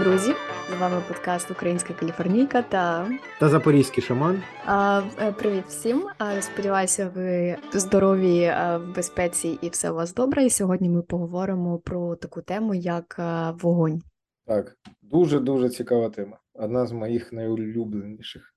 [0.00, 0.34] друзі!
[0.76, 3.10] З вами подкаст Українська Каліфорнійка та
[3.40, 4.42] та Запорізький шаман.
[4.66, 6.06] А, е, Привіт всім!
[6.40, 10.44] Сподіваюся, ви здорові в безпеці і все у вас добре.
[10.44, 13.20] І сьогодні ми поговоримо про таку тему, як
[13.62, 14.02] вогонь.
[14.46, 16.36] Так, дуже дуже цікава тема.
[16.59, 18.53] Одна з моїх найулюбленіших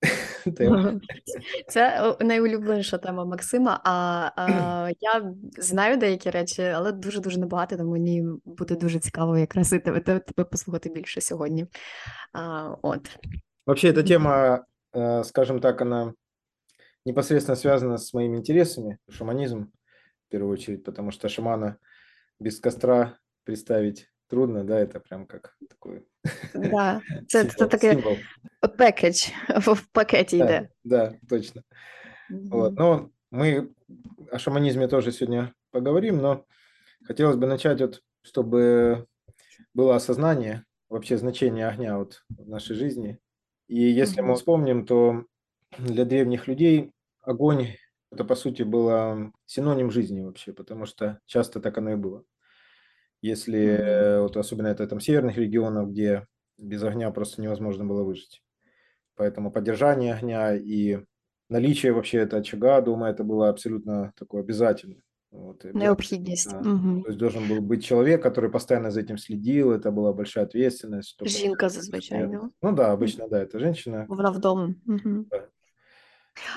[0.57, 1.01] тем.
[1.69, 3.81] Це найулюбленіша тема Максима.
[3.85, 7.77] А, а я знаю деякі речі, але дуже дуже небагато.
[7.77, 11.67] Тому мені буде дуже цікаво якраз і тебе, тебе послухати більше сьогодні.
[12.33, 13.19] А, от.
[13.67, 14.65] Вообще, эта тема,
[14.95, 16.15] э, скажем так, она
[17.05, 19.71] непосредственно связана с моими интересами, шаманизм
[20.27, 21.77] в первую очередь, потому что шамана
[22.41, 26.02] без костра представить трудно, да, это прям как такой
[26.54, 28.04] Да, це, це таке
[28.78, 30.68] пекедж в пакеті да.
[30.84, 31.62] Да, точно.
[32.32, 32.50] Mm-hmm.
[32.50, 32.80] Вот.
[32.80, 33.70] Но мы
[34.32, 36.46] о шаманизме тоже сегодня поговорим, но
[37.08, 39.06] хотелось бы начать вот, чтобы
[39.76, 43.20] было осознание вообще значения огня вот в нашей жизни.
[43.68, 44.26] И если mm-hmm.
[44.26, 45.26] мы вспомним, то
[45.78, 47.68] для древних людей огонь
[48.10, 52.24] это по сути было синоним жизни вообще, потому что часто так оно и было.
[53.24, 54.22] Если mm-hmm.
[54.24, 58.44] вот особенно это там северных регионов, где без огня просто невозможно было выжить.
[59.16, 61.00] Поэтому поддержание огня и
[61.48, 65.02] наличие вообще этого очага, думаю, это было абсолютно такое обязательно.
[65.32, 66.52] Вот, Необходимость.
[66.52, 66.60] Да.
[66.60, 67.04] Угу.
[67.04, 71.10] То есть должен был быть человек, который постоянно за этим следил, это была большая ответственность.
[71.10, 71.30] Чтобы...
[71.30, 72.28] Жінка зазвичай.
[72.62, 74.06] Ну да, обычно, да, это женщина.
[74.10, 74.76] Вона вдома.
[74.86, 75.26] Угу.
[75.32, 75.48] Да.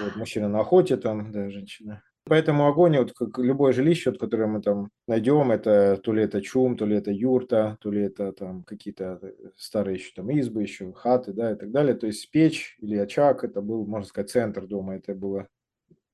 [0.03, 2.03] Вот, мужчина на охоте, там, да, женщина.
[2.29, 6.43] Поэтому огонь, вот как любое жилище, вот, которое мы там найдем, это то ли это
[6.43, 10.63] чум, то ли это юрта, то ли это там какие-то э, старые еще там избы,
[10.63, 11.95] еще хаты, да, и так далее.
[11.95, 15.47] То есть печь или очаг, это был, можно сказать, центр дома, это было,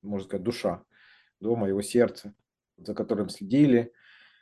[0.03, 0.83] можно сказать, душа
[1.39, 2.35] дома, его сердце,
[2.77, 3.91] за которым следили,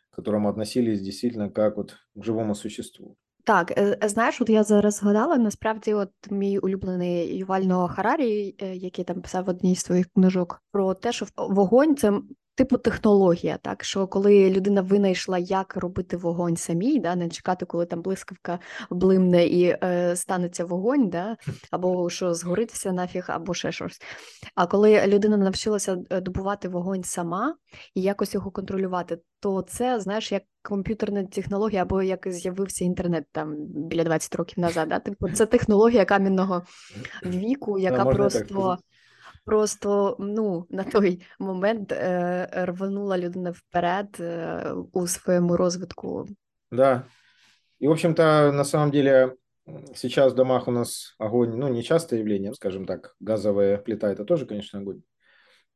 [0.09, 3.15] к которому относились действительно как вот к живому существу.
[3.46, 8.76] Так, е, е, знаєш, от я зараз згадала, насправді, от мій улюблений Ювального Харарі, е,
[8.76, 12.20] який там писав в одній з своїх книжок, про те, що вогонь це
[12.55, 17.85] типу технологія, так що коли людина винайшла, як робити вогонь самій, да, не чекати, коли
[17.85, 21.37] там блискавка блимне і е, станеться вогонь, да,
[21.71, 24.01] або що згориться нафіг, або ще щось.
[24.55, 27.55] А коли людина навчилася добувати вогонь сама
[27.95, 33.55] і якось його контролювати, то це знаєш як комп'ютерна технологія, або як з'явився інтернет там
[33.57, 34.89] біля 20 років назад.
[34.89, 34.99] Да?
[34.99, 36.63] Типу, це технологія кам'яного
[37.25, 38.77] віку, яка просто.
[39.45, 46.27] Просто ну на той момент е, рванула людина вперед е, у своєму розвитку.
[46.71, 47.03] Да.
[47.81, 49.35] И, в общем-то, на самом деле,
[49.95, 54.23] сейчас в домах у нас огонь, ну, не частое явление, скажем так, газовая плита– это
[54.23, 55.01] тоже, конечно, огонь.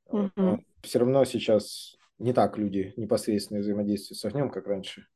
[0.05, 0.63] Угу.
[0.83, 5.07] Все равно сейчас не так люди непосредственно взаимодействуют с огнем, как раньше.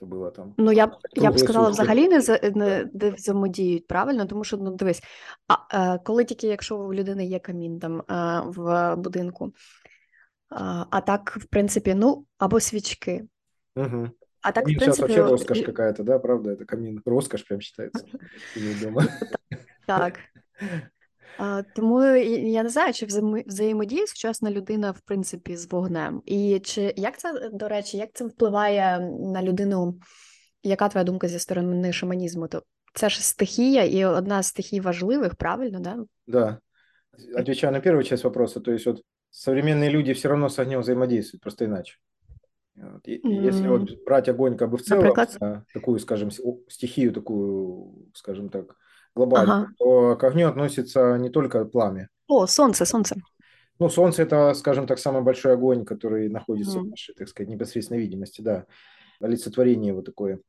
[0.00, 0.54] Це було там.
[0.58, 4.56] Ну я б я б сказала, взагалі не за не де взаємодіють правильно, тому що
[4.56, 5.02] ну дивись,
[5.48, 9.52] а е, коли тільки якщо у людини є камін там е, в будинку,
[10.48, 13.24] а, а так, в принципі, ну або свічки.
[13.76, 14.10] Угу.
[14.42, 15.06] А так, камин в принципе...
[15.06, 16.50] вообще роскошь какая-то, да, правда?
[16.50, 18.06] Это камин, роскошь прям считается.
[19.86, 20.18] Так.
[21.74, 23.06] Тому я не знаю, чи
[23.46, 28.24] взаємодіє сучасна людина в принципі з вогнем, і чи як це до речі, як це
[28.24, 29.98] впливає на людину?
[30.62, 32.48] Яка твоя думка зі сторони шаманізму?
[32.48, 32.62] То
[32.94, 35.96] це ж стихія, і одна з стихій важливих, правильно, да?
[36.26, 36.58] Да.
[37.38, 41.42] Отвечая на первую часть вопроса, то есть вот современные люди все равно с огнем взаимодействуют,
[41.42, 41.96] просто иначе.
[42.74, 43.08] Вот.
[43.08, 43.48] И, mm.
[43.48, 45.64] Если вот брать огонь как бы в целом, Например?
[45.72, 46.30] такую, скажем,
[46.68, 48.76] стихию, такую, скажем так,
[49.16, 49.72] глобально, ага.
[49.78, 52.08] то к огню относится не только пламя.
[52.28, 53.16] О, солнце, солнце.
[53.78, 56.82] Ну, солнце это, скажем так, самый большой огонь, который находится mm.
[56.82, 58.66] в нашей, так сказать, непосредственной видимости, да.
[59.20, 60.40] Олицетворение его такое.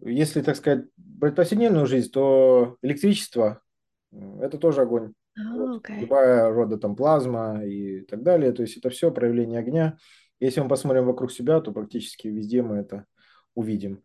[0.00, 3.60] Если, так сказать, брать повседневную жизнь, то электричество–
[4.40, 5.12] это тоже огонь.
[5.38, 5.82] Oh, вот.
[5.86, 6.00] okay.
[6.00, 8.52] Любая рода там плазма и так далее.
[8.52, 9.96] То есть это все проявление огня.
[10.40, 13.06] Если мы посмотрим вокруг себя, то практически везде мы это
[13.54, 14.02] увидим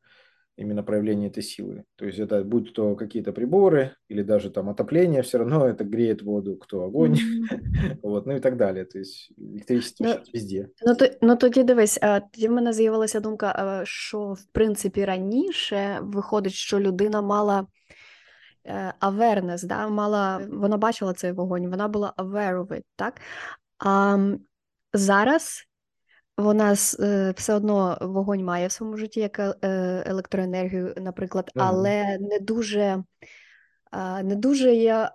[0.59, 1.85] именно проявление этой силы.
[1.97, 6.23] То есть это будь то какие-то приборы или даже там отопление, все равно это греет
[6.23, 7.97] воду, кто огонь, mm-hmm.
[8.03, 8.87] вот, ну і так далі.
[8.93, 10.69] Тобто електричество ну, везде.
[10.87, 11.99] Ну, то, ну тоді дивись,
[12.33, 17.67] тоді в мене з'явилася думка, що в принципі раніше виходить, що людина мала
[19.01, 23.21] awareness, да, мала, вона бачила цей вогонь, вона була aware of it, так?
[23.79, 24.19] А
[24.93, 25.65] зараз
[26.40, 29.58] вона е, все одно вогонь має в своєму житті як е,
[30.06, 33.04] електроенергію, наприклад, але не дуже
[34.24, 35.10] не дуже є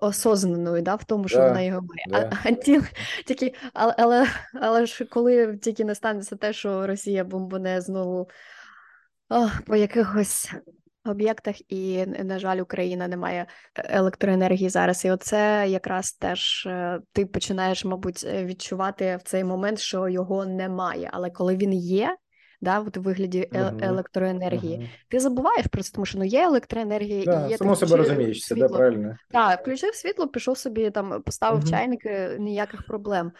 [0.00, 1.80] осознаною да, в тому, що да, вона його
[2.10, 2.30] має.
[2.32, 2.80] А, а ті,
[3.26, 8.28] тільки, але, але але ж коли тільки не станеться те, що Росія бомбане знову
[9.30, 10.52] о, по якихось
[11.04, 15.04] об'єктах, і, на жаль, Україна не має електроенергії зараз.
[15.04, 21.10] І оце якраз теж е, ти починаєш, мабуть, відчувати в цей момент, що його немає.
[21.12, 22.16] Але коли він є,
[22.60, 23.84] да, от у вигляді uh-huh.
[23.84, 24.88] електроенергії, uh-huh.
[25.08, 28.54] ти забуваєш про це, тому що ну є електроенергія да, і є само себе розумієшся,
[28.54, 29.16] да, правильно.
[29.30, 31.70] Так, включив світло, пішов собі там, поставив uh-huh.
[31.70, 32.00] чайник,
[32.38, 33.32] ніяких проблем.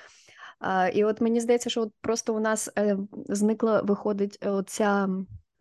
[0.62, 2.96] А, І от мені здається, що от просто у нас е,
[3.28, 5.08] зникла, виходить, оця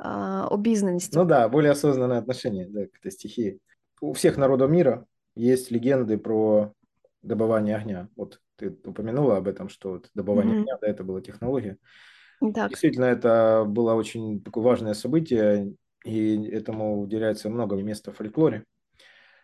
[0.01, 1.15] а, обізнаність.
[1.15, 3.59] Ну да, более осознанное отношение да, к этой стихии.
[4.01, 5.05] У всех народов мира
[5.35, 6.73] есть легенды про
[7.21, 8.07] добывание огня.
[8.15, 10.61] Вот ты упомянула об этом, что вот добывание mm-hmm.
[10.61, 11.77] огня, да, это была технология.
[12.53, 12.69] Так.
[12.69, 18.65] Действительно, это было очень такое важное событие, и этому уделяется много места в фольклоре.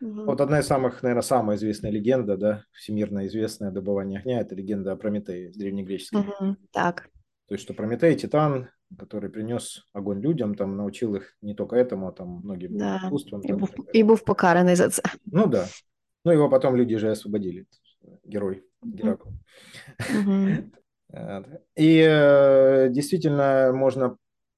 [0.01, 0.25] Угу.
[0.25, 4.92] Вот одна из самых, наверное, самая известная легенда, да, всемирно известная добывание огня, это легенда
[4.92, 6.21] о Прометее, древнегреческой.
[6.21, 6.56] Угу.
[6.71, 7.10] Так.
[7.48, 12.07] То есть, что Прометей, Титан, который принес огонь людям, там научил их не только этому,
[12.07, 13.00] а там многим да.
[13.04, 13.42] искусствам.
[13.42, 15.01] И, був, и был покаранный за это.
[15.25, 15.66] Ну да.
[16.24, 17.66] Ну его потом люди же освободили.
[18.24, 19.30] Герой Геракл.
[21.75, 24.18] И э, действительно можно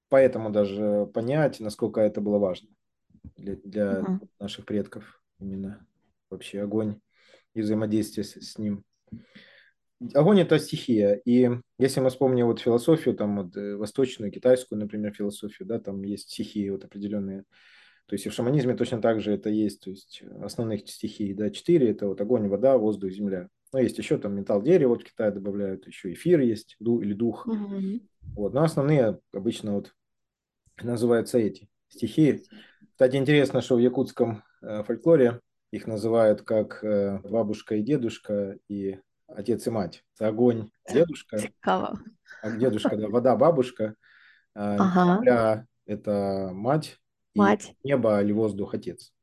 [0.10, 2.70] поэтому даже понять, насколько это было важно
[3.38, 4.28] для, для угу.
[4.40, 5.86] наших предков именно
[6.30, 7.00] вообще огонь
[7.54, 8.84] и взаимодействие с, с ним.
[10.14, 15.14] Огонь– это стихия, и если мы вспомним вот философию, там вот э, восточную, китайскую, например,
[15.14, 17.44] философию, да, там есть стихии вот определенные,
[18.06, 21.50] то есть и в шаманизме точно так же это есть, то есть основных стихий, да,
[21.50, 23.50] четыре– это вот огонь, вода, воздух, земля.
[23.74, 27.46] Но есть еще там металл, дерево, вот в Китае добавляют, еще эфир есть, или дух.
[27.46, 28.02] Mm-hmm.
[28.36, 29.94] Вот, но основные обычно вот
[30.82, 32.44] называются эти стихии.
[32.92, 35.42] Кстати, интересно, что в якутском э, фольклоре
[35.72, 40.05] их называют как э, бабушка и дедушка и отец и мать.
[40.15, 41.99] Это огонь дедушка, Цікаво.
[42.43, 43.95] а дедушка, да, вода бабушка,
[44.55, 45.17] а ага.
[45.17, 47.01] земля – это мать,
[47.35, 47.75] мать.
[47.85, 49.15] и небо или воздух – отец.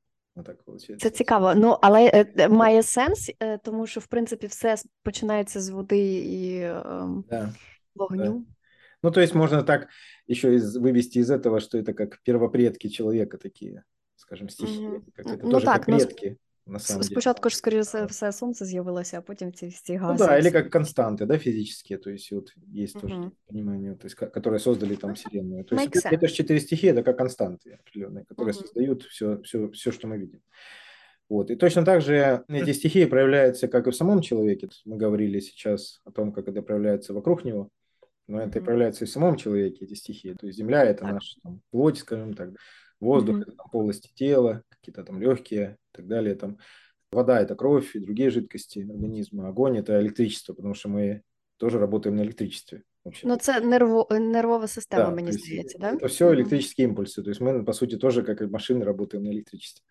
[0.46, 0.58] Так
[1.00, 1.56] Це цікаво.
[1.56, 6.56] Ну, але е, має сенс, е, тому що, в принципі, все починається з води і
[6.56, 6.84] е,
[7.30, 7.54] да.
[7.96, 8.24] вогню.
[8.24, 8.54] Да.
[9.04, 9.88] Ну, то есть можно так
[10.28, 13.84] еще из, вывести из этого, что это как первопредки человека такие,
[14.16, 14.86] скажем, стихи.
[14.86, 15.02] Mm-hmm.
[15.16, 16.38] Как это ну, тоже так, как ну, предки.
[16.68, 20.24] На самом Спочатку ж, скоріше за все, сонце з'явилося, а потім ці всі гази.
[20.24, 22.54] Ну да, или как константы, да, физические, то есть вот
[22.84, 23.02] есть mm-hmm.
[23.02, 25.64] тоже понимание, то есть, которые создали там Вселенную.
[25.64, 28.62] То есть это, это же четыре стихии, это как константы определенные, которые mm-hmm.
[28.62, 30.42] создают все, все, все, что мы видим.
[31.30, 31.50] Вот.
[31.50, 34.70] И точно так же эти стихии проявляются как и в самом человеке.
[34.86, 37.70] Мы говорили сейчас о том, как это проявляется вокруг него,
[38.28, 38.66] но это mm-hmm.
[38.66, 40.34] проявляется и в самом человеке, эти стихии.
[40.34, 41.14] То есть Земля – это так.
[41.14, 42.50] наша там, плоть, скажем так,
[43.00, 46.36] воздух mm-hmm. – это там, полости тела, какие-то там легкие и так далее.
[46.36, 46.58] Там,
[47.12, 49.48] вода – это кровь и другие жидкости организма.
[49.48, 51.22] Огонь – это электричество, потому что мы
[51.58, 52.84] тоже работаем на электричестве.
[53.04, 53.28] Вообще.
[53.28, 55.94] Ну, це нерво, нервова система, да, мені здається, да?
[55.94, 57.24] Это все электрические импульсы.
[57.24, 59.84] То есть мы, по сути, тоже, как и машины, работаем на электричестве.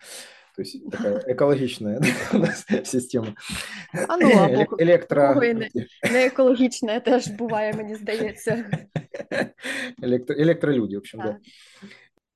[0.57, 2.01] То есть такая экологичная
[2.33, 3.35] у нас система.
[4.09, 5.35] А ну, або Електро...
[5.35, 5.71] не,
[6.13, 8.65] не екологічна теж буває, мені здається.
[10.03, 10.37] Електро...
[10.37, 11.27] Электролюди, в общем, да.
[11.27, 11.39] да.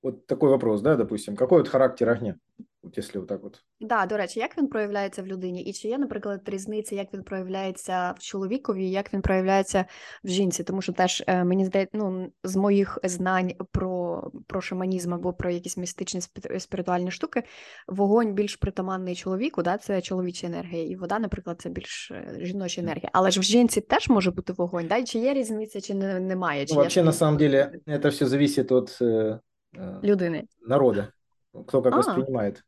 [0.02, 2.34] Вот такой вопрос, да, допустим, какой вот характер огня?
[2.82, 3.62] От якщо так от.
[3.80, 5.62] Да, до речі, як він проявляється в людині?
[5.62, 9.84] І чи є, наприклад, різниця, як він проявляється в чоловікові, як він проявляється
[10.24, 10.64] в жінці?
[10.64, 15.50] Тому що теж е, мені здається, ну з моїх знань про про шаманізм або про
[15.50, 16.20] якісь містичні
[16.58, 17.42] спіритуальні штуки,
[17.88, 22.80] вогонь більш притаманний чоловіку, да, це чоловіча енергія, і вода, наприклад, це більш е, жіноча
[22.80, 23.10] енергія.
[23.12, 25.02] Але ж в жінці теж може бути вогонь, да?
[25.02, 26.66] чи є різниця, чи не, немає?
[26.66, 27.72] Чи ну, Взагалі, на самом деле,
[28.02, 28.98] це все залежить від
[29.72, 31.12] людини народу.
[31.66, 31.96] Кто как а.
[31.96, 32.64] воспринимает.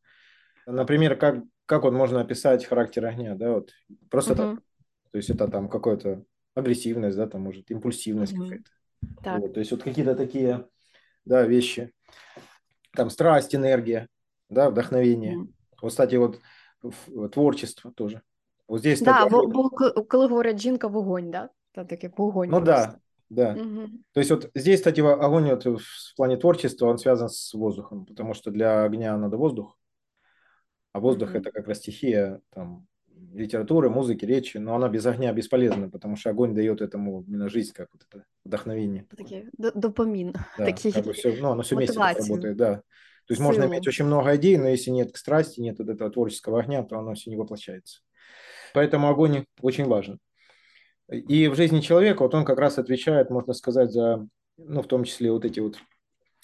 [0.66, 3.71] Например, как, как вот можно описать характер огня, да, вот
[4.11, 4.42] просто угу.
[4.42, 4.62] так.
[5.11, 8.44] То есть это там какая-то агрессивность, да, там может импульсивность угу.
[8.44, 8.71] какая-то.
[9.23, 9.40] Так.
[9.40, 10.66] Вот, то есть вот какие-то такие,
[11.25, 11.92] да, вещи.
[12.92, 14.09] Там страсть, энергия,
[14.49, 15.38] да, вдохновение.
[15.38, 15.52] Угу.
[15.82, 16.40] Вот, кстати, вот
[17.32, 18.23] творчество тоже.
[18.68, 19.71] Вот здесь да, бо, бо
[20.09, 21.50] коли говорять жінка вогонь, да?
[21.73, 22.49] Там таке вогонь.
[22.49, 22.73] Ну просто.
[22.73, 22.99] да,
[23.32, 23.52] да.
[23.52, 23.88] Угу.
[24.12, 28.34] То есть вот здесь, кстати, огонь вот в плане творчества, он связан с воздухом, потому
[28.34, 29.78] что для огня надо воздух,
[30.92, 31.40] а воздух mm-hmm.
[31.40, 32.86] это как раз стихия там,
[33.32, 37.72] литературы, музыки, речи, но она без огня бесполезна, потому что огонь дает этому именно жизнь,
[37.72, 39.06] как вот это вдохновение.
[39.16, 40.34] Такие, допамин.
[40.58, 42.74] Да, Такие как бы все, ну, оно все вместе работает, да.
[43.26, 43.48] То есть Силу.
[43.48, 46.98] можно иметь очень много идей, но если нет страсти, нет вот этого творческого огня, то
[46.98, 48.00] оно все не воплощается.
[48.74, 50.18] Поэтому огонь очень важен.
[51.12, 54.26] И в жизни человека вот он как раз отвечает, можно сказать, за,
[54.57, 55.76] ну, в том числе вот эти вот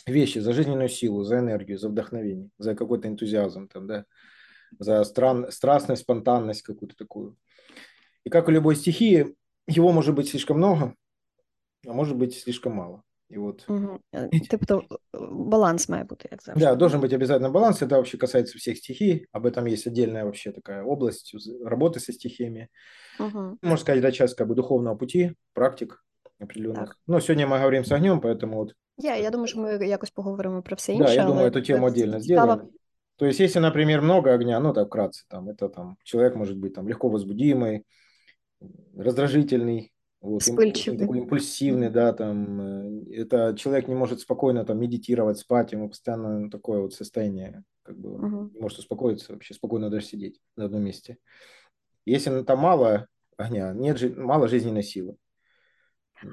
[0.06, 4.04] вещи, за жизненную силу, за энергию, за вдохновение, за какой-то энтузиазм там, да
[4.78, 7.36] за стран, страстность, спонтанность какую-то такую.
[8.24, 9.34] И как у любой стихии,
[9.66, 10.94] его может быть слишком много,
[11.86, 13.02] а может быть слишком мало.
[13.29, 13.99] И вот Угу.
[14.49, 14.83] Тобто
[15.31, 16.65] баланс має бути, як завжди.
[16.65, 17.81] Да, должен быть обязательно баланс.
[17.81, 19.27] Это вообще касается всех стихий.
[19.31, 21.35] Об этом есть отдельная вообще такая область
[21.65, 22.67] работы со стихиями.
[23.19, 23.57] Угу.
[23.61, 26.03] Можно сказать, это часть как бы духовного пути, практик
[26.39, 26.89] определенных.
[26.89, 26.97] Так.
[27.07, 30.61] Но сегодня мы говорим с огнем, поэтому вот Я, я думаю, що ми якось поговоримо
[30.61, 31.05] про все інше.
[31.05, 32.51] Да, я але думаю, эту тему це отдельно цікаво.
[32.51, 32.69] сделаем.
[33.15, 36.73] То есть, если, например, много огня, ну, так вкратце, там, это там, человек может быть
[36.73, 37.83] там легко возбудимый,
[38.97, 40.98] раздражительный, вот, Вспыльчивый.
[40.98, 46.38] такой импульсивный, да, там, э, это человек не может спокойно там медитировать, спать, ему постоянно
[46.40, 48.50] ну, такое вот состояние, как бы, Мгм.
[48.54, 51.18] не может успокоиться, вообще спокойно даже сидеть на одном месте.
[52.04, 53.06] Если там мало
[53.36, 55.16] огня, нет, жи- мало жизненной силы.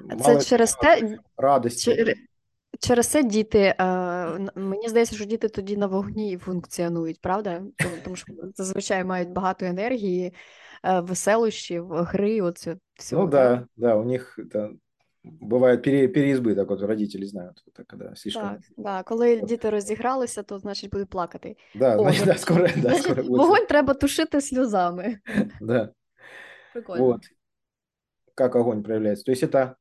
[0.08, 2.16] А Це через те, радости.
[2.75, 7.61] чер- через це діти, е, н- мені здається, що діти тоді на вогні функціонують, правда?
[7.77, 10.33] Тому, тому що зазвичай мають багато енергії,
[10.83, 13.23] е, веселощів, гри, оце всього.
[13.25, 13.59] Ну так?
[13.59, 14.69] да, да, у них это
[15.23, 18.49] бывает пере, переизбыток, вот родители знают, это когда слишком.
[18.49, 19.03] Так, да.
[19.03, 21.55] Коли діти розігралися, то значить будуть плакати.
[21.75, 23.37] Да, О, значит, да, значить, скоро, да, значить, скоро будет.
[23.37, 25.19] вогонь треба тушити сльозами.
[25.61, 25.89] Да,
[26.73, 27.03] Прикольно.
[27.05, 27.21] вот.
[28.35, 29.25] Как огонь проявляется.
[29.25, 29.75] То есть это,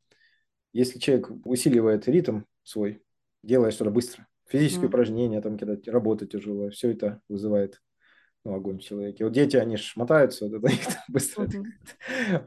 [0.74, 3.01] если человек усиливает ритм свой,
[3.43, 4.89] делает что-то быстро, физические Мгм.
[4.89, 7.81] упражнения, там, когда работа тяжелая, все это вызывает
[8.43, 9.23] ну, огонь в человеке.
[9.23, 11.45] Вот дети, они ж мотаются, вот это их быстро.
[11.45, 11.73] Мгм.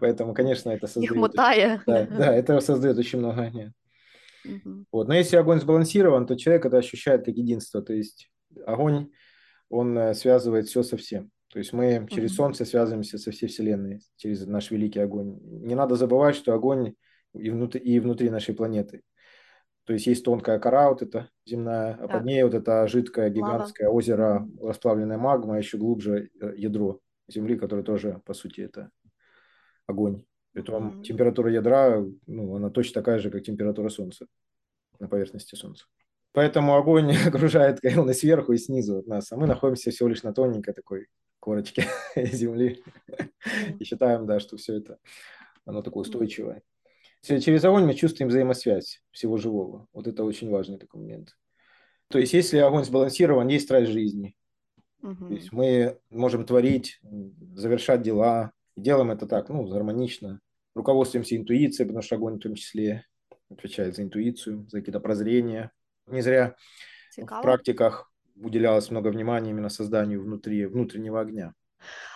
[0.01, 1.17] Поэтому, конечно, это создает...
[1.17, 1.81] мотає.
[1.87, 3.73] Да, да, это создает очень много огня.
[4.45, 4.87] Мгм.
[4.93, 5.09] Вот.
[5.09, 7.83] Но если огонь сбалансирован, то человек это ощущает как единство.
[7.83, 8.31] То есть
[8.67, 9.11] огонь,
[9.69, 11.31] он э, связывает все со всем.
[11.49, 12.37] То есть мы через Мгм.
[12.37, 15.39] Солнце связываемся со всей Вселенной, через наш великий огонь.
[15.43, 16.95] Не надо забывать, что огонь
[17.35, 19.03] и внутри, и внутри нашей планеты.
[19.88, 22.12] То есть есть тонкая кора вот эта земная, а Так.
[22.12, 23.35] под ней вот это жидкое Лава.
[23.35, 24.66] гигантское озеро, Мгм.
[24.68, 28.90] расплавленная магма, а еще глубже э, ядро Земли, которое тоже, по сути, это
[29.87, 30.26] огонь.
[30.52, 31.02] Притом Мгм.
[31.04, 34.26] температура ядра, ну, она точно такая же, как температура Солнца
[34.99, 35.87] на поверхности Солнца.
[36.33, 40.35] Поэтому огонь окружает и сверху, и снизу от нас, а мы находимся всего лишь на
[40.35, 41.07] тоненькой такой
[41.40, 42.85] корочке Земли.
[43.78, 44.99] И считаем, да, что все это,
[45.64, 46.62] оно такое устойчивое.
[47.23, 49.87] Че- Через огонь мы чувствуем взаимосвязь всего живого.
[49.93, 51.37] Вот это очень важный такой момент.
[52.09, 54.35] То есть, если огонь сбалансирован, есть страсть жизни.
[55.01, 55.33] То Мгм.
[55.33, 57.01] есть мы можем творить,
[57.55, 58.53] завершать дела.
[58.77, 60.41] И делаем это так, ну, гармонично.
[60.75, 63.05] Руководствуемся интуицией, потому что огонь в том числе
[63.51, 65.71] отвечает за интуицию, за какие-то прозрения.
[66.07, 66.55] Не зря
[67.11, 67.43] в Цікаво.
[67.43, 71.55] практиках уделялось много внимания именно созданию внутри, внутреннего огня.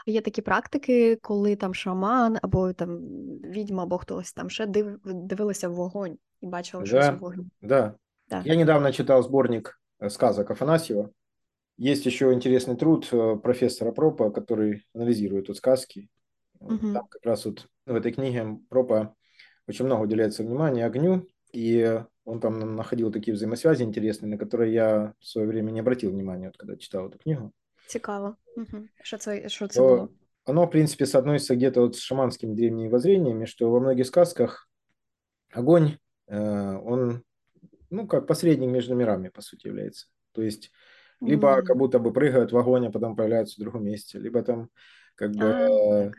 [0.05, 2.97] Є такі практики, коли там шаман або там
[3.43, 7.13] відьма, або хтось там ще див, дивилися в вогонь і бачили щось Да.
[7.13, 7.45] у вогні.
[7.61, 7.93] Да.
[8.29, 8.45] Так.
[8.45, 11.09] Я недавно читал сборник э, сказок Афанасьева.
[11.79, 16.09] Есть еще интересный труд э, профессора Пропа, который анализирует вот сказки.
[16.59, 16.93] Вот Мгм.
[16.93, 19.13] Там как раз вот в этой книге Пропа
[19.67, 25.13] очень много уделяется внимания огню, и он там находил такие взаимосвязи интересные, на которые я
[25.19, 27.51] в свое время не обратил внимания, вот когда читал эту книгу.
[27.87, 28.35] Цікаво.
[28.56, 28.88] Угу.
[29.02, 30.08] Що це, що це було?
[30.44, 34.68] оно, в принципе, соотносится где-то вот с шаманскими древними воззрениями, что во многих сказках
[35.52, 37.22] огонь, э, он,
[37.90, 40.06] ну, как посредник между мирами, по сути, является.
[40.32, 40.70] То есть,
[41.20, 41.64] либо М.
[41.64, 44.70] как будто бы прыгают в огонь, а потом появляются в другом месте, либо там
[45.14, 46.12] как бы э,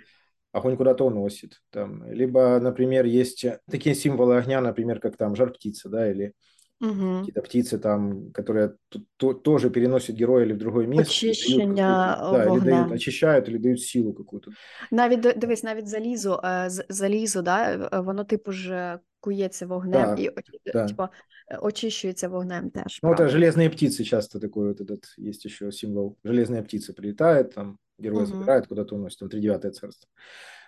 [0.52, 1.62] огонь куда-то уносит.
[1.72, 2.10] Там.
[2.10, 6.34] Либо, например, есть такие символы огня, например, как там жар птица, да, или
[6.81, 7.19] Угу.
[7.19, 11.03] какие-то птицы там, которые т- то- тоже переносят героя или в другое место.
[11.03, 12.65] и дают Очищення какую-то- да, или вогнем.
[12.65, 14.51] дают, очищают, или дают силу какую-то.
[14.93, 19.93] Навіть ди- дивись, навіть залізо, е, з- залізо, да, е, воно типу ж кується вогнем
[20.05, 20.87] Так, і очі- да.
[20.87, 21.03] типу,
[21.49, 23.01] е, очищується вогнем теж.
[23.03, 23.39] Ну, это правда.
[23.39, 26.17] железные птицы часто такой вот этот, есть еще символ.
[26.25, 28.33] Железная птица прилетает, там героя Мгм.
[28.33, 30.09] забирает, куда-то уносит, там тридевятое царство.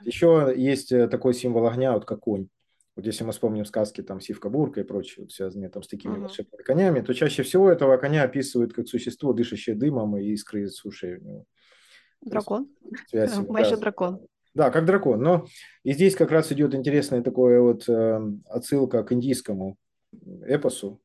[0.06, 2.48] Еще есть э, такой символ огня, вот как конь.
[2.95, 6.13] Вот если мы вспомним сказки там Сивка Бурка и прочие, вот, связанные там с такими
[6.13, 6.21] Мгм.
[6.21, 10.83] волшебными конями, то чаще всего этого коня описывают как существо, дышащее дымом и искры из
[10.85, 11.45] ушей у него.
[12.21, 12.69] Дракон.
[13.09, 14.19] Связь, да, дракон.
[14.53, 15.21] Да, как дракон.
[15.21, 15.45] Но
[15.83, 19.77] и здесь как раз идет интересная такое вот э, отсылка к индийскому
[20.43, 21.01] эпосу,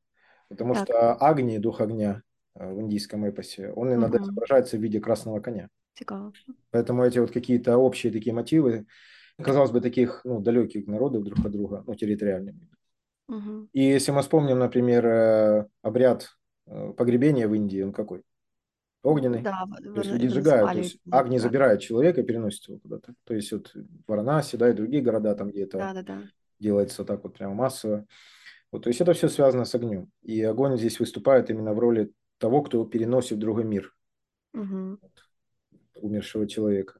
[0.48, 0.84] потому Так.
[0.84, 2.22] что Агни, дух огня
[2.54, 4.24] э, в индийском эпосе, он иногда Мгм.
[4.26, 5.68] изображается в виде красного коня.
[5.94, 6.32] Цікаво.
[6.70, 8.86] Поэтому эти вот какие-то общие такие мотивы,
[9.42, 12.68] казалось бы, таких ну, далеких народов друг от друга, ну, территориальными.
[13.28, 13.68] Угу.
[13.72, 16.28] И если мы вспомним, например, э, обряд
[16.66, 18.22] э, погребения в Индии, он какой?
[19.02, 19.40] Огненный.
[19.40, 23.14] Да, То есть люди сжигают, то есть Агни забирает человека и переносит его куда-то.
[23.24, 23.72] То есть вот
[24.06, 26.22] Варанаси, да, и другие города, там где это Да, да, да.
[26.58, 28.04] делается так вот прямо массово.
[28.70, 30.10] Вот, то есть это все связано с огнем.
[30.22, 33.94] И огонь здесь выступает именно в роли того, кто переносит в другой мир
[34.52, 34.98] Угу.
[35.94, 36.99] умершего человека.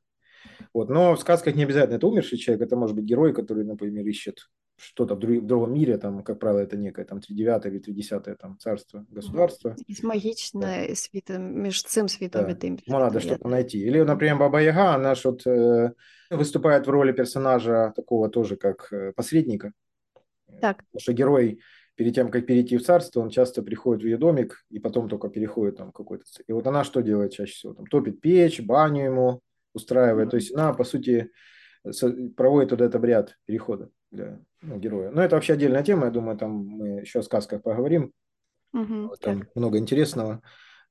[0.73, 0.89] Вот.
[0.89, 4.49] Но в сказках не обязательно это умерший человек, это может быть герой, который, например, ищет
[4.77, 8.35] что-то в, друг, в другом мире, там, как правило, это некое там тридевятое или тридесятое
[8.35, 9.75] там царство, государство.
[9.77, 10.95] Якийсь магічне да.
[10.95, 12.51] світ між цим світом да.
[12.51, 12.77] и тем.
[12.87, 13.77] Ему надо что-то найти.
[13.77, 15.91] Или, например, Баба Яга, она вот, э,
[16.31, 19.71] выступает в роли персонажа такого тоже, как э, посредника.
[20.61, 20.77] Так.
[20.77, 21.59] Потому что герой
[21.95, 25.29] перед тем, как перейти в царство, он часто приходит в ее домик и потом только
[25.29, 26.25] переходит там какой-то...
[26.47, 27.73] И вот она что делает чаще всего?
[27.73, 29.41] Там топит печь, баню ему
[29.74, 30.28] устраивает.
[30.28, 30.30] Mm-hmm.
[30.30, 31.30] То есть она, по сути,
[32.36, 35.10] проводит вот этот обряд перехода для ну, героя.
[35.10, 38.12] Но это вообще отдельная тема, я думаю, там мы еще о сказках поговорим.
[38.72, 39.56] Угу, там так.
[39.56, 40.42] много интересного.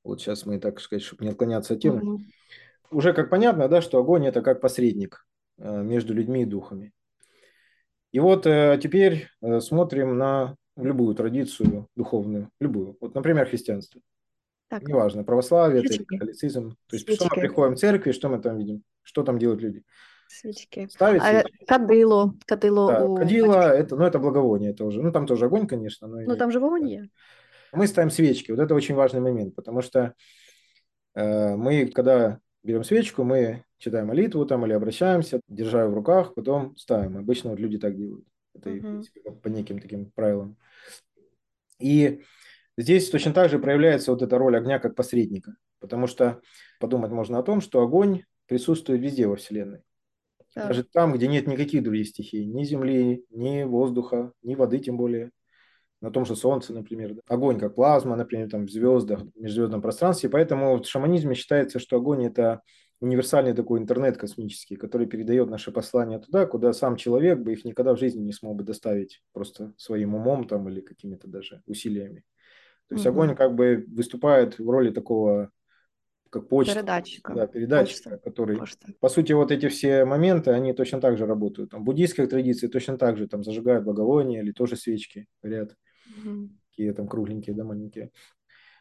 [0.04, 2.02] Вот сейчас мы, так сказать, чтобы не отклоняться от темы.
[2.02, 2.20] Угу.
[2.90, 5.26] Уже как понятно, да, что огонь это как посредник
[5.58, 6.92] э, между людьми и духами.
[8.12, 12.96] И вот э, теперь э, смотрим на любую традицию духовную, любую.
[13.00, 14.00] Вот, например, христианство.
[14.70, 14.86] Так.
[14.86, 16.76] Неважно, православие это католицизм.
[16.86, 17.24] То есть, Свечки.
[17.24, 18.84] что мы приходим в церкви, что мы там видим?
[19.02, 19.82] Что там делают люди?
[20.28, 20.86] Свечки.
[20.88, 21.64] Ставить а свечки.
[21.66, 25.02] кадило, кадило Да, у кадило, это, ну, это благовоние тоже.
[25.02, 26.06] Ну, там тоже огонь, конечно.
[26.06, 27.08] Но Ну, там же вогонь є.
[27.72, 28.52] Мы ставим свечки.
[28.52, 30.14] Вот это очень важный момент, потому что
[31.14, 36.34] э, мы, когда берем свечку, мы читаем молитву там или обращаемся, держа ее в руках,
[36.34, 37.16] потом ставим.
[37.16, 38.24] Обычно вот люди так делают.
[38.54, 40.56] Это принципе, по неким таким правилам.
[41.80, 42.22] И
[42.80, 46.40] здесь точно так же проявляется вот эта роль огня как посредника, потому что
[46.78, 49.82] подумать можно о том, что огонь присутствует везде во Вселенной.
[50.54, 50.68] Так.
[50.68, 55.30] Даже там, где нет никаких других стихий, ни земли, ни воздуха, ни воды тем более.
[56.00, 57.14] На том же Солнце, например.
[57.14, 57.20] да.
[57.28, 60.30] Огонь как плазма, например, там в звездах, в межзвездном пространстве.
[60.30, 62.62] Поэтому в шаманизме считается, что огонь– это
[63.00, 67.94] универсальный такой интернет космический, который передает наши послания туда, куда сам человек бы их никогда
[67.94, 72.24] в жизни не смог бы доставить просто своим умом там или какими-то даже усилиями.
[72.90, 73.14] То есть Мгм.
[73.14, 75.52] огонь как бы выступает в роли такого,
[76.28, 76.74] как почта.
[76.74, 77.34] Передатчика.
[77.34, 78.18] Да, передатчика, Почта.
[78.30, 78.88] который Пошта.
[78.98, 81.70] по сути, вот эти все моменты, они точно так же работают.
[81.70, 85.76] Там, в буддийской традиции точно так же там зажигают благовония или тоже свечки горят,
[86.16, 86.58] Мгм.
[86.70, 88.10] такие там кругленькие, да, маленькие.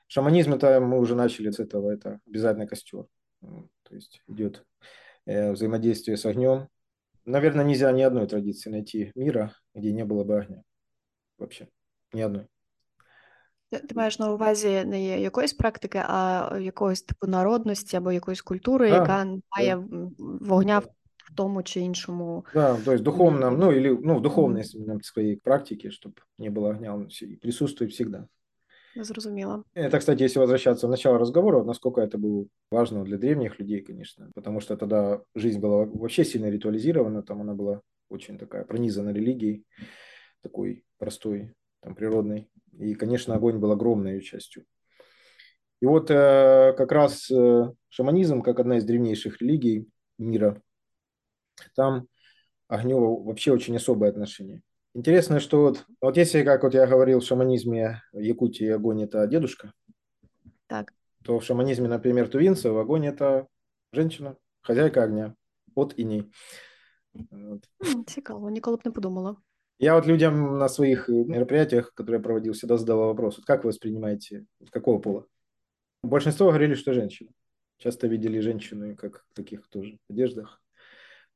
[0.07, 3.05] Шаманизм это мы уже начали с этого, это обязательно костер.
[3.41, 4.65] Вот, То есть идет
[5.27, 6.67] э, взаимодействие с огнем.
[7.25, 10.63] Наверное, нельзя ни одной традиции найти мира, где не было бы огня.
[11.37, 11.69] Вообще.
[12.11, 12.47] Ни одной.
[13.70, 18.42] Ти, ти маєш на увазі не є якоїсь практики, а якоїсь типу народності або якоїсь
[18.42, 19.24] культури, Да, яка
[19.56, 22.44] має м, вогня в в тому чи іншому.
[22.54, 24.22] Да, то есть духовно, ну или ну, в Мгм.
[24.22, 28.26] духовной именно своей практике, чтобы не было огня, он все- присутствует всегда.
[28.96, 29.64] Зрозуміло.
[29.74, 33.80] Это, кстати, если возвращаться в начало разговора, вот насколько это было важно для древних людей,
[33.80, 37.80] конечно, потому что тогда жизнь была вообще сильно ритуализирована, там она была
[38.10, 39.64] очень такая пронизана религией,
[40.42, 41.50] такой простой,
[41.81, 42.49] там, природной.
[42.77, 44.65] И, конечно, огонь был огромной ее частью.
[45.81, 49.87] И вот э, как раз э, шаманизм, как одна из древнейших религий
[50.17, 50.61] мира,
[51.75, 52.07] там
[52.67, 54.61] огню вообще очень особое отношение.
[54.93, 59.73] Интересно, что вот, вот если, как вот я говорил, в шаманизме Якутии огонь– это дедушка,
[60.67, 60.93] Так.
[61.23, 63.47] то в шаманизме, например, тувинцев огонь– это
[63.93, 65.35] женщина, хозяйка огня,
[65.75, 66.23] от и.
[67.31, 67.61] М,
[68.07, 69.35] Цікаво, ніколи б не подумала.
[69.79, 73.63] Я вот людям на своих э, мероприятиях, которые я проводил, всегда задавал вопрос, вот как
[73.63, 75.25] вы воспринимаете, какого пола?
[76.03, 77.31] Большинство говорили, что женщина.
[77.77, 80.61] Часто видели женщину как в таких тоже одеждах,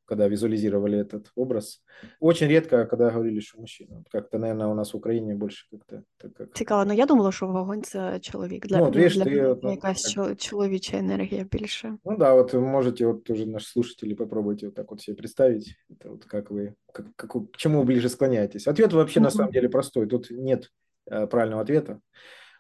[0.05, 1.83] когда визуализировали этот образ.
[2.21, 3.97] Очень редко, когда говорили, что мужчина.
[3.97, 6.55] Вот Как-то, наверное, у нас в Украине больше как-то так как...
[6.57, 8.67] Цікаво, ну я думала, що вогонь це чоловік.
[8.67, 10.13] Для, Ну, от видиш, для ти мене от, це ну, якась так.
[10.13, 11.97] чо- чоловіча енергія більше.
[12.05, 15.75] Ну да, вот вы можете вот тоже наши слушатели попробуйте вот так вот себе представить,
[15.91, 18.67] это вот как вы, как, как вы- к чему вы ближе склоняетесь.
[18.69, 19.37] Ответ вообще на Мгм.
[19.37, 20.71] самом деле простой, тут нет
[21.11, 22.01] э, правильного ответа,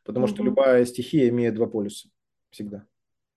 [0.05, 0.47] потому что Мгм.
[0.51, 2.09] любая стихия имеет два полюса
[2.51, 2.83] всегда.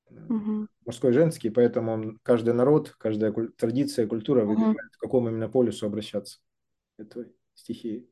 [0.09, 0.67] Э, Угу.
[0.85, 4.55] Мужской и женский, поэтому он- каждый народ, каждая куль- традиция, культура Мгм.
[4.55, 6.39] выбирает, к какому именно полюсу обращаться
[6.99, 8.07] этой стихии.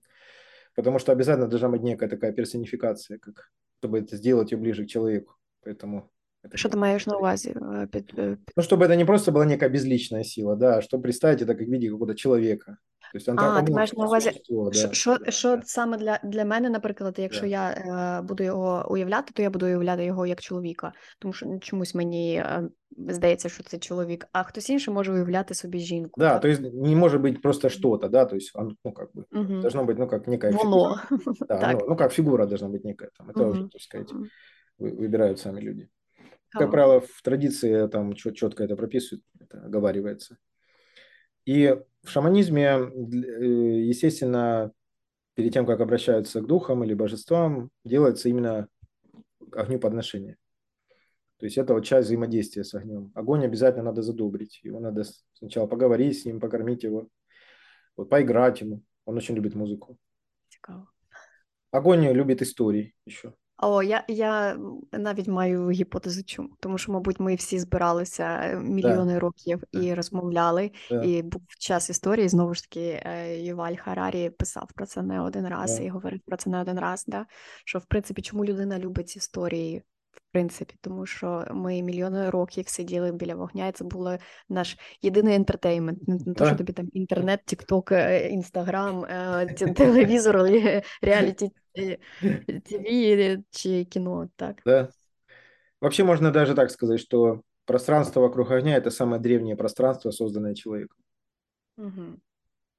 [0.75, 4.87] Потому что обязательно должна быть некая такая персонификация, как, чтобы это сделать ее ближе к
[4.87, 5.33] человеку.
[5.65, 6.01] Поэтому
[6.43, 7.49] это Що ти маєш на увазі?
[7.49, 11.01] е, Під, е, ну, чтобы это не просто была некая безличная сила, да, а чтобы
[11.01, 12.77] представить это как в виде какого-то человека.
[13.13, 14.93] То есть А, ти антропоморфное маєш на увазі, существо, Що, да.
[14.93, 15.61] що, що Да.
[15.65, 17.47] саме для, для мене, наприклад, якщо Да.
[17.47, 21.59] я е, буду його уявляти, то я буду уявляти його як чоловіка, тому що ну,
[21.59, 22.69] чомусь мені е,
[23.07, 26.21] здається, що це чоловік, а хтось інший може уявляти собі жінку.
[26.21, 26.41] Да, так?
[26.41, 29.61] то есть не может быть просто что-то, да, то есть, он, ну, как бы, Мгм.
[29.61, 30.95] должно быть, ну, как некая Воно.
[31.09, 31.35] фигура.
[31.47, 31.77] Да, так.
[31.79, 33.69] ну, ну, как фигура должна быть некая, там, это уже, Мгм.
[33.69, 34.27] так сказать, Мгм.
[34.79, 35.87] вы- выбирают сами люди.
[36.51, 36.71] Как Цікаво.
[36.71, 40.35] правило, в традиции там четко это прописывают, это оговаривается.
[41.47, 43.44] И в шаманизме, э,
[43.86, 44.72] естественно,
[45.34, 48.68] перед тем, как обращаются к духам или божествам, делается именно
[49.52, 50.36] огню подношение.
[51.38, 53.10] То есть это вот часть взаимодействия с огнем.
[53.14, 54.60] Огонь обязательно надо задобрить.
[54.62, 57.08] Его надо сначала поговорить с ним, покормить его,
[57.96, 59.98] вот поиграть ему, Он очень любит музыку.
[61.70, 63.34] Огонь любит истории еще.
[63.66, 64.56] О, я я
[64.92, 66.48] навіть маю гіпотезу, чому.
[66.60, 71.02] Тому що, мабуть, ми всі збиралися мільйони мільйони років і розмовляли, Да.
[71.02, 72.28] і був час історії.
[72.28, 75.84] Знову ж таки, е, Юваль Харарі писав про це не один раз Да.
[75.84, 77.04] і говорив про це не один раз.
[77.06, 77.26] Да?
[77.64, 79.82] Що в принципі, чому людина любить історії?
[80.33, 84.17] В принципі, тому що ми мільйони років сиділи біля вогня, і це було
[84.49, 86.07] наш єдиний ентертеймент.
[86.07, 86.55] Не, не то, що Да.
[86.55, 91.97] тобі там інтернет, тікток, е, інстаграм, е, ті- телевізор, рі- реаліті е,
[92.65, 94.61] ТВ чи кіно, так?
[94.65, 94.87] Да.
[95.81, 100.97] Вообще можно даже так сказать, что пространство вокруг огня – это самое древнее пространство, созданное человеком.
[101.77, 102.03] Угу.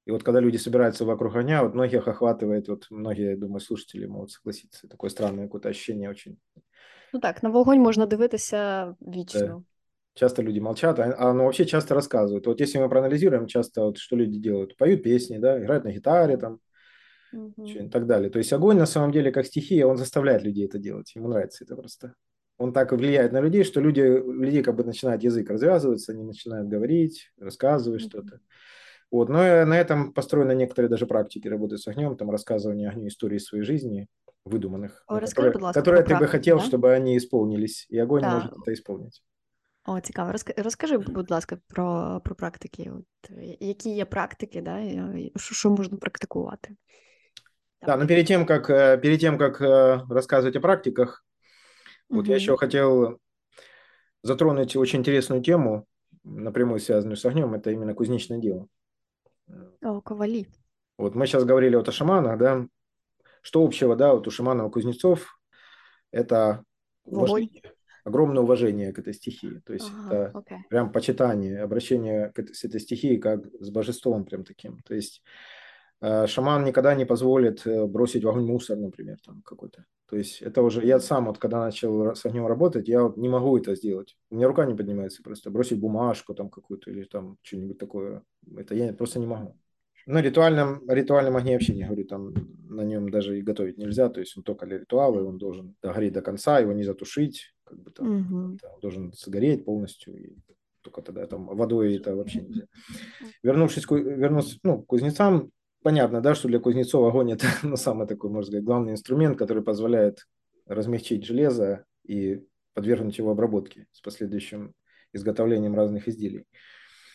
[0.07, 4.07] И вот когда люди собираются вокруг огня, вот многих охватывает, вот многие, я думаю, слушатели
[4.07, 6.37] могут согласиться, такое странное какое-то ощущение очень.
[7.12, 9.64] ну так, на вогонь можна дивитися вічно.
[10.14, 12.46] Часто люди молчат, а, а ну, вообще часто рассказывают.
[12.46, 16.36] Вот если мы проанализируем часто, вот, что люди делают, поют песни, да, играют на гитаре
[16.38, 16.58] там,
[17.32, 17.86] Мгм.
[17.86, 18.30] и так далее.
[18.30, 21.64] То есть огонь на самом деле как стихия, он заставляет людей это делать, ему нравится
[21.64, 22.14] это просто.
[22.58, 26.24] Он так влияет на людей, что люди, у людей как бы начинает язык развязываться, они
[26.24, 28.10] начинают говорить, рассказывать Мгм.
[28.10, 28.40] что-то.
[29.10, 33.08] Вот, но э, на этом построены некоторые даже практики работы с огнем, там рассказывание огню
[33.08, 34.08] истории своей жизни,
[34.45, 36.63] выдуманных, О, ну, расскажи, которые, пожалуйста, которые про ты бы практики, хотел, да?
[36.63, 38.33] чтобы они исполнились, и огонь Да.
[38.33, 39.23] может это исполнить.
[39.85, 40.31] О, цікаво.
[40.31, 42.91] Розка- Розкажи, будь ласка, про, про практики.
[42.95, 44.79] От, е, які є практики, да?
[44.79, 46.75] і- і Що, що можна практикувати?
[47.85, 51.25] Да, но перед тем, как, э, перед тем, как э, рассказывать о практиках,
[52.09, 52.41] вот я Мгм.
[52.41, 53.19] еще хотел
[54.23, 55.85] затронуть очень интересную тему,
[56.23, 58.67] напрямую связанную с огнем, это именно кузнечное дело.
[59.81, 60.45] О, ковалі.
[60.97, 62.65] Вот мы сейчас говорили вот о шаманах, да,
[63.46, 65.38] что общего, да, вот у шаманов и кузнецов
[66.10, 66.64] это
[67.04, 67.62] уважение,
[68.02, 70.58] огромное уважение к этой стихии, то есть Ага, это окей.
[70.68, 75.22] прям почитание, обращение к этой, с этой стихией как с божеством прям таким, то есть
[76.00, 79.84] э, шаман никогда не позволит э, бросить в огонь мусор, например, там какой-то.
[80.08, 83.28] То есть это уже, я сам вот когда начал с огнем работать, я вот не
[83.28, 84.16] могу это сделать.
[84.30, 88.24] У меня рука не поднимается просто, бросить бумажку там какую-то или там что-нибудь такое,
[88.56, 89.56] это я просто не могу.
[90.06, 92.32] На ритуальном, ритуальном огне вообще не говорю, там
[92.68, 95.74] на нем даже и готовить нельзя, то есть он только для ритуала, и он должен
[95.82, 98.58] догореть до конца, его не затушить, как бы там, Мгм.
[98.74, 100.36] он должен сгореть полностью, и
[100.82, 102.66] только тогда там водой это вообще нельзя.
[103.42, 105.50] Вернувшись, к вернусь, ну, к кузнецам,
[105.82, 109.64] понятно, да, что для кузнецов огонь это ну, самый такой, можно сказать, главный инструмент, который
[109.64, 110.26] позволяет
[110.66, 114.72] размягчить железо и подвергнуть его обработке с последующим
[115.12, 116.44] изготовлением разных изделий.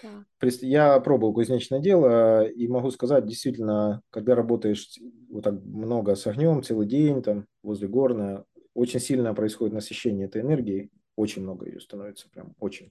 [0.03, 0.25] Так.
[0.41, 4.99] Прис- Я пробовал кузнечное дело и могу сказать, действительно, когда работаешь
[5.31, 10.43] вот так много с огнем целый день там возле горна, очень сильно происходит насыщение этой
[10.43, 12.91] энергии, очень много ее становится, прям очень.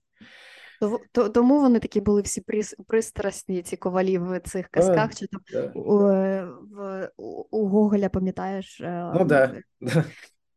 [0.80, 5.28] То- то- Тому вони такі були всі прис- пристрасні, ці ковалі в цих казках, чи
[5.28, 5.72] там Да.
[5.80, 8.82] у, е, в, у, у Гоголя, пам'ятаєш?
[8.82, 9.56] е, Ну да,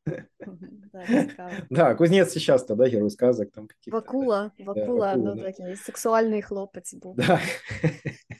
[0.07, 1.51] да, Мгм, Так, цікаво.
[1.71, 3.97] да, кузнец часто, да, герой сказок там каких-то.
[3.97, 5.43] Вакула, Вакула, Вакула, ну да.
[5.43, 7.17] такий сексуальний хлопець був.
[7.17, 7.41] Да.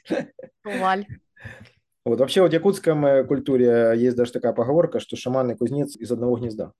[0.63, 1.03] Коваль.
[2.05, 5.95] Вот вообще вот в якутском э, культуре есть даже такая поговорка, что шаман и кузнец
[5.97, 6.71] из одного гнезда.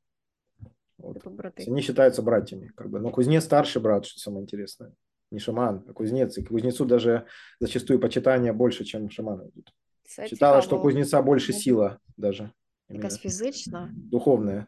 [0.97, 1.13] Вот.
[1.13, 1.71] Типу То есть брати.
[1.71, 2.99] Они считаются братьями, как бы.
[2.99, 4.91] Но кузнец старший брат, что самое интересное.
[5.31, 6.37] Не шаман, а кузнец.
[6.37, 7.25] И к кузнецу даже
[7.59, 9.73] зачастую почитание больше, чем шамана идут.
[10.03, 10.79] Це Считалось, что цікаво.
[10.81, 11.61] у кузнеца больше Мгм.
[11.61, 12.49] сила даже.
[12.89, 14.65] Именно Якась фізична, духовная.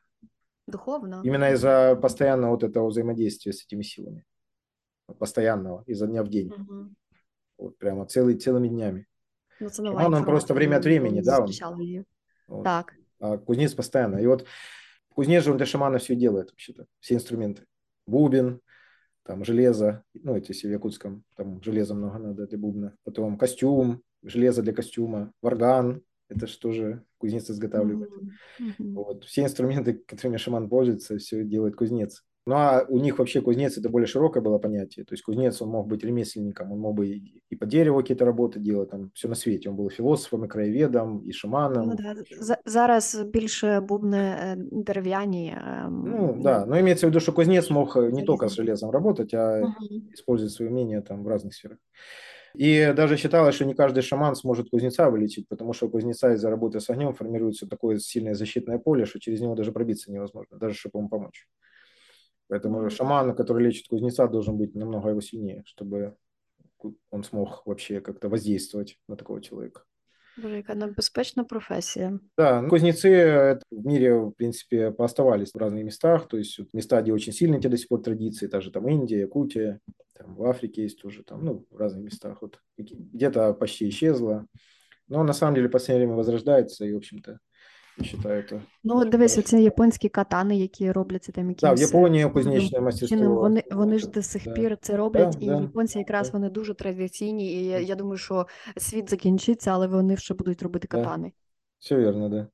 [0.67, 1.21] духовна.
[1.23, 4.23] Именно из-за постоянного вот этого взаимодействия с этими силами.
[5.19, 6.53] Постоянного, изо дня в день.
[6.57, 6.95] Мгм.
[7.57, 9.05] Вот прямо целый, целыми днями.
[9.60, 11.81] Ну, це Шаман, нова он інформація, просто время от я не времени, да, он- зустрічала
[11.81, 12.05] її.
[12.47, 12.63] Вот.
[12.63, 12.95] Так.
[13.19, 14.19] А кузнец постоянно.
[14.19, 14.47] И вот
[15.15, 17.62] кузнец же он для шамана все делает вообще-то, все инструменты.
[18.07, 18.60] Бубен,
[19.23, 22.93] там железо, ну, это если в якутском, там железа много надо для бубна.
[23.03, 28.10] Потом костюм, железо для костюма, варган, это же тоже кузнец изготавливает.
[28.58, 28.94] Мгм.
[28.94, 29.24] Вот.
[29.24, 32.22] Все инструменты, которыми шаман пользуется, все делает кузнец.
[32.48, 35.04] Ну, а у них вообще кузнец– это более широкое было понятие.
[35.04, 38.24] То есть кузнец, он мог быть ремесленником, он мог бы и, и по дереву какие-то
[38.24, 39.68] работы делать, там все на свете.
[39.70, 41.88] Он был и философом, и краеведом, и шаманом.
[41.88, 42.14] Ну, да.
[42.40, 45.56] За- Зараз більше бубни е, дерев'яні.
[45.84, 48.62] ем, Ну, да, но имеется в виду, что кузнец мог э, не только с Железо.
[48.62, 50.02] железом работать, а Мгм.
[50.14, 51.78] использовать свои умения там в разных сферах.
[52.56, 56.48] И даже считалось, что не каждый шаман сможет кузнеца вылечить, потому что у кузнеца из-за
[56.48, 60.74] работы с огнем формируется такое сильное защитное поле, что через него даже пробиться невозможно, даже
[60.74, 61.46] чтобы ему помочь.
[62.48, 66.16] Поэтому шаман, который лечит кузнеца, должен быть намного его сильнее, чтобы
[67.10, 69.82] он смог вообще как-то воздействовать на такого человека.
[70.38, 72.20] Боже, яка небезпечна професія.
[72.38, 77.02] Да, ну, кузнецы э, в мире, в принципе, пооставались в разных местах, то есть места,
[77.02, 79.80] где очень сильные те до сих пор традиции, та же там Индия, Якутия,
[80.15, 82.41] там в Африке есть тоже, там, ну, в разных местах.
[82.41, 84.45] Вот, где-то почти исчезло,
[85.07, 87.39] Но на самом деле в последнее время возрождается, и, в общем-то,
[87.97, 88.62] я считаю, это...
[88.84, 93.17] Ну, дивись, оці японські катани, які робляться там Да, в якимось Японии чином, кузнечное мастерство.
[93.17, 94.51] чином, вони, вони ж до сих Да.
[94.51, 96.38] пір це роблять, Да, і да, японці якраз да.
[96.38, 100.88] вони дуже традиційні, і я, я думаю, що світ закінчиться, але вони ще будуть робити
[100.91, 100.97] Да.
[100.97, 101.31] катани.
[101.79, 102.47] Все верно, да.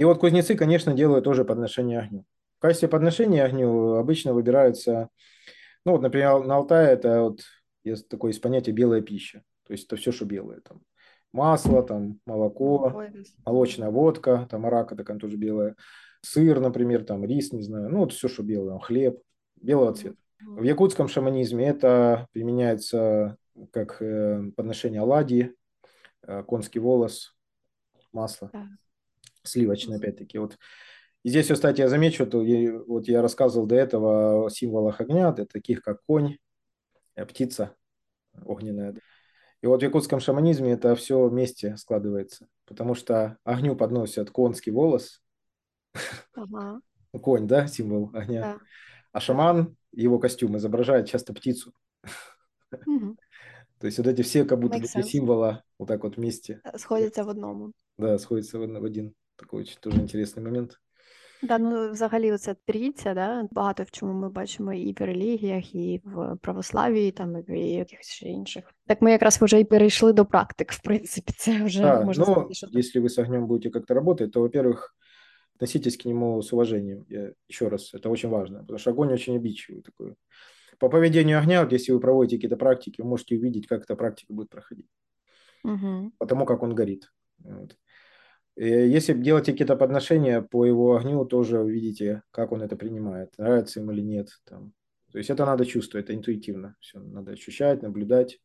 [0.00, 2.24] И вот кузнецы, конечно, делают тоже подношение огню.
[2.58, 5.08] В качестве подношения огню обычно выбираются,
[5.85, 7.41] ну вот, например, на Алтае это вот
[7.83, 9.43] есть такое есть понятие белая пища.
[9.65, 10.61] То есть это все, что белое.
[10.61, 10.81] Там
[11.31, 15.75] масло, там молоко, Ой, молочная водка, там арака такая тоже белая,
[16.21, 19.21] сыр, например, там рис, не знаю, ну вот все, что белое, хлеб
[19.55, 20.17] белого цвета.
[20.39, 23.37] В якутском шаманизме это применяется
[23.71, 25.55] как э, подношение оладьи,
[26.23, 27.35] э, конский волос,
[28.11, 28.67] масло, Так.
[29.43, 30.37] сливочное опять-таки.
[30.37, 30.57] Вот.
[31.25, 32.37] И здесь, кстати, я замечу, то
[32.85, 36.37] вот я рассказывал до этого о символах огня, таких как конь,
[37.15, 37.75] э, птица
[38.45, 38.93] огненная.
[39.63, 45.23] И вот в якутском шаманизме это все вместе складывается, потому что огню подносят конский волос,
[46.35, 46.79] Ага,
[47.11, 48.61] ну, конь, да, символ огня, так.
[49.11, 51.73] а шаман, его костюм изображает часто птицу.
[52.85, 53.17] Мгм.
[53.79, 57.29] То есть вот эти все как будто такие символа вот так вот вместе, Сходяться в
[57.29, 57.71] одному.
[57.97, 59.15] да, сходятся в один- в один.
[59.37, 60.79] Такой очень тоже интересный момент.
[61.44, 66.00] Да, ну взагалі оця трійця, да, багато в чому ми бачимо і в релігіях, і
[66.04, 68.64] в православі, там, і в якихось ще інших.
[68.86, 72.32] Так ми якраз вже і перейшли до практик, в принципі, це вже Да, можна но
[72.32, 72.76] сказати, що так.
[72.76, 74.94] если вы с огнем будете как-то работать, то, во-первых,
[75.54, 77.04] относитесь к нему с уважением.
[77.08, 80.14] Я, еще раз, это очень важно, потому что огонь очень обидчивый такой.
[80.78, 84.32] По поведению огня, вот если вы проводите какие-то практики, вы можете увидеть, как эта практика
[84.34, 84.88] будет проходить,
[85.64, 86.12] Угу.
[86.18, 87.10] потому как он горит.
[87.38, 87.76] Вот.
[88.55, 93.79] Э, Если делаете какие-то подношения по его огню, тоже увидите, как он это принимает, нравится
[93.79, 94.29] ему или нет.
[94.45, 94.73] Там.
[95.11, 96.75] То есть это надо чувствовать, это интуитивно.
[96.79, 98.39] Все надо ощущать, наблюдать.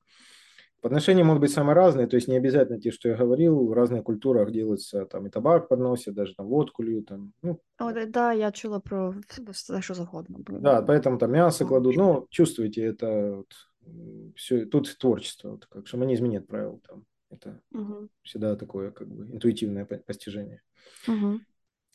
[0.80, 4.02] Подношения могут быть самые разные, то есть не обязательно те, что я говорил, в разных
[4.02, 8.50] культурах делается, там и табак подносят, даже там водку льют, там, ну, О, да, я
[8.50, 9.14] чула про
[9.52, 10.38] все, що завгодно.
[10.48, 15.88] да, поэтому там мясо кладут, ну, чувствуете, это вот, все, тут творчество, вот, как в
[15.88, 18.08] шаманизме нет правил, там, это Угу.
[18.22, 20.62] всегда такое, как бы, интуитивное по- постижение.
[21.08, 21.40] Угу.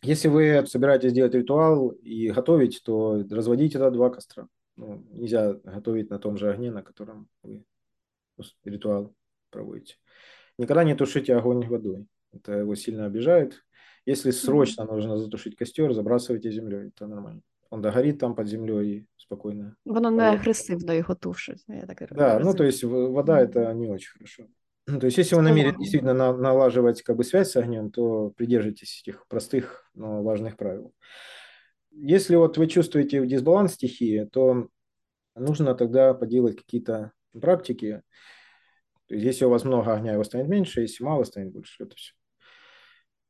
[0.01, 4.47] Если вы собираетесь делать ритуал и готовить, то разводите это два костра.
[4.77, 7.63] Ну, нельзя готовить на том же огне, на котором вы
[8.63, 9.13] ритуал
[9.49, 9.95] проводите.
[10.57, 12.07] Никогда не тушите огонь водой.
[12.33, 13.63] Это его сильно обижает.
[14.05, 16.89] Если срочно нужно затушить костер, забрасывайте землей.
[16.89, 17.41] Это нормально.
[17.69, 19.75] Он догорит там под землей и спокойно.
[19.85, 21.63] Воно не агресивно його тушить.
[21.67, 24.47] Я так Да, ну то есть вода это не очень хорошо.
[24.87, 28.29] Ну, То есть если вы намерены действительно на- налаживать как бы связь с огнем, то
[28.31, 30.93] придерживайтесь этих простых, но важных правил.
[31.91, 34.67] Если вот вы чувствуете дисбаланс стихии, то
[35.35, 38.03] нужно тогда поделать какие-то практики.
[39.07, 41.83] То есть если у вас много огня, его станет меньше, если мало, станет больше.
[41.83, 42.13] Это все.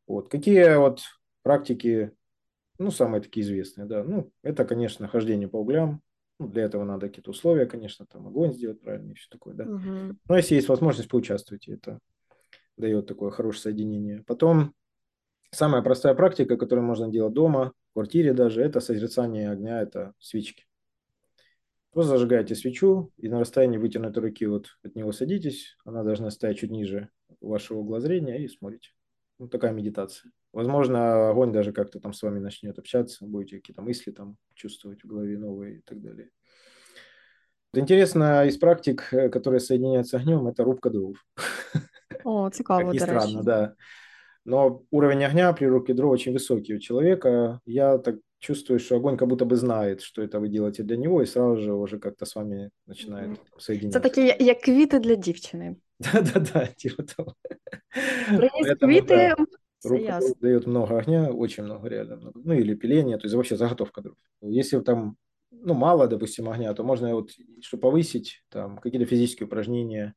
[0.07, 0.29] Вот.
[0.29, 1.01] Какие вот
[1.41, 2.11] практики,
[2.79, 4.03] ну, самые такие известные, да.
[4.03, 6.01] Ну, это, конечно, хождение по углям.
[6.39, 9.65] Ну, для этого надо какие-то условия, конечно, там огонь сделать правильно и все такое, да.
[9.65, 10.19] Мгм.
[10.27, 11.73] Но если есть возможность, поучаствуйте.
[11.73, 11.99] Это
[12.77, 14.23] дает такое хорошее соединение.
[14.27, 14.73] Потом
[15.51, 20.65] самая простая практика, которую можно делать дома, в квартире даже, это созерцание огня, это свечки.
[21.91, 25.77] Просто зажигаете свечу и на расстоянии вытянутой руки вот от него садитесь.
[25.85, 28.89] Она должна стоять чуть ниже вашего угла зрения и смотрите.
[29.38, 30.30] Вот такая медитация.
[30.52, 35.06] Возможно, огонь даже как-то там с вами начнет общаться, будете какие-то мысли там чувствовать в
[35.08, 36.28] голове новые и так далее.
[37.72, 41.16] Вот Интересно из практик, э, которые соединяются с огнем, это рубка дров.
[42.24, 43.18] О, цікаво, Как ни до речі.
[43.20, 43.74] странно, да.
[44.44, 47.60] Но уровень огня при рубке дров очень высокий у человека.
[47.66, 51.22] Я так чувствую, что огонь как будто бы знает, что это вы делаете для него,
[51.22, 53.38] и сразу же уже как-то с вами начинает Мгм.
[53.58, 54.00] соединяться.
[54.00, 55.76] Це такі, як квіти для дівчини.
[55.99, 57.35] Да-да-да, типа того.
[59.83, 60.29] Ясно.
[60.29, 62.41] дров дает много огня, очень много, реально много.
[62.43, 64.17] Ну, или пиление, то есть вообще заготовка дров.
[64.41, 65.15] Если там,
[65.51, 67.29] ну, мало, допустим, огня, то можно вот,
[67.61, 70.15] чтобы повысить, там, какие-то физические упражнения,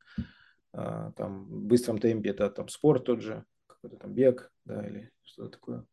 [0.73, 5.11] а, там, в быстром темпе, это там спорт тот же, какой-то там бег, да, или
[5.23, 5.87] что-то такое.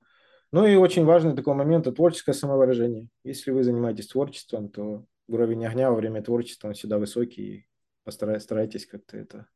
[0.51, 3.09] Ну и очень важный такой момент– это творческое самовыражение.
[3.23, 7.67] Если вы занимаетесь творчеством, то уровень огня во время творчества он всегда высокий, и
[8.03, 9.47] постарайтесь, старайтесь как-то это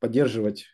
[0.00, 0.66] поддерживать,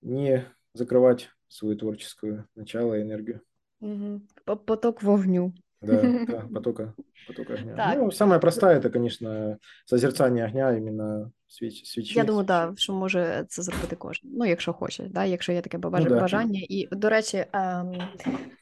[0.00, 0.44] не
[0.74, 3.40] закрывать свою творческую начало и энергию.
[3.80, 4.22] Мгм.
[4.44, 5.52] По- Поток вогню.
[5.80, 6.94] Да, да, потока,
[7.26, 7.74] потока огня.
[7.76, 7.98] Так.
[7.98, 12.14] Ну, самое простое – это, конечно, созерцание огня, именно свеч, свечи.
[12.18, 14.30] Я думаю, да, що може це зробити кожен.
[14.34, 16.20] Ну, якщо хоче, да, якщо є таке бажа- Ну, да.
[16.20, 16.60] бажання.
[16.68, 17.92] І, до речі, ем,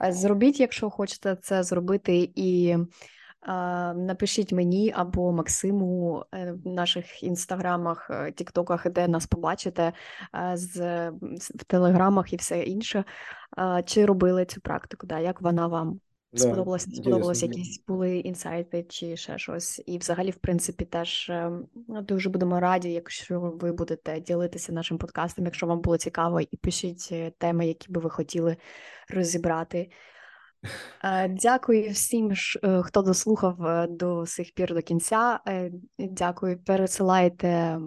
[0.04, 2.76] е, зробіть, якщо хочете це зробити, і
[3.95, 9.93] Напишіть мені або Максиму е, в наших інстаграмах, е, тіктоках, де нас побачите,
[10.53, 11.09] з
[11.55, 13.03] в телеграмах і все інше.
[13.85, 15.07] Чи робили цю практику?
[15.07, 15.99] Да, Як вона вам
[16.35, 19.81] Да, сподобалась, не сподобалось, якісь були інсайти чи ще щось?
[19.85, 21.31] І взагалі, в принципі, теж
[21.87, 27.09] дуже будемо раді, якщо ви будете ділитися нашим подкастом, якщо вам було цікаво, і пишіть
[27.11, 28.57] е, теми, які би ви хотіли
[29.09, 29.89] розібрати.
[31.03, 32.31] Е, дякую всім,
[32.63, 35.39] е, хто дослухав е, до сих пір до кінця.
[35.99, 37.79] Дякую, пересилайте,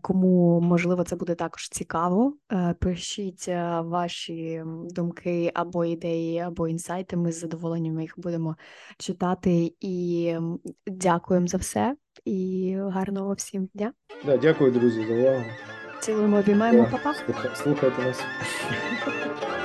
[0.00, 2.36] кому можливо це буде також цікаво.
[2.80, 3.48] Пишіть
[3.84, 7.16] ваші думки або ідеї, або інсайти.
[7.16, 8.56] Ми з задоволенням їх будемо
[8.98, 9.74] читати.
[9.80, 10.36] І
[10.86, 11.96] дякуємо за все.
[12.24, 13.92] І гарного всім дня.
[14.26, 15.44] Да, дякую, друзі, за увагу.
[16.00, 17.14] Цілуємо, обіймаємо, Да, папа.
[17.54, 18.20] Слухайте нас.